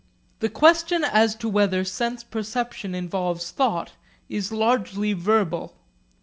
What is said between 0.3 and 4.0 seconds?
The question as to whether sense perception involves thought